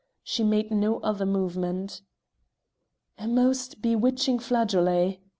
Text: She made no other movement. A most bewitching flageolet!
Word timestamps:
She 0.23 0.43
made 0.43 0.71
no 0.71 0.97
other 1.01 1.27
movement. 1.27 2.01
A 3.19 3.27
most 3.27 3.83
bewitching 3.83 4.39
flageolet! 4.39 5.19